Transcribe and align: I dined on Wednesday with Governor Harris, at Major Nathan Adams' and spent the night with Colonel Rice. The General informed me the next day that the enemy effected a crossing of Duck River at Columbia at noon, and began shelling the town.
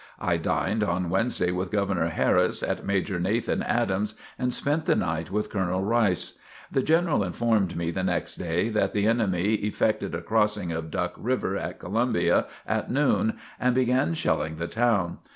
I 0.19 0.37
dined 0.37 0.83
on 0.83 1.11
Wednesday 1.11 1.51
with 1.51 1.69
Governor 1.69 2.07
Harris, 2.07 2.63
at 2.63 2.83
Major 2.83 3.19
Nathan 3.19 3.61
Adams' 3.61 4.15
and 4.39 4.51
spent 4.51 4.87
the 4.87 4.95
night 4.95 5.29
with 5.29 5.51
Colonel 5.51 5.83
Rice. 5.83 6.39
The 6.71 6.81
General 6.81 7.23
informed 7.23 7.75
me 7.77 7.91
the 7.91 8.01
next 8.01 8.37
day 8.37 8.69
that 8.69 8.93
the 8.93 9.05
enemy 9.05 9.53
effected 9.53 10.15
a 10.15 10.21
crossing 10.21 10.71
of 10.71 10.89
Duck 10.89 11.13
River 11.17 11.55
at 11.55 11.77
Columbia 11.77 12.47
at 12.65 12.89
noon, 12.89 13.37
and 13.59 13.75
began 13.75 14.15
shelling 14.15 14.55
the 14.55 14.67
town. 14.67 15.19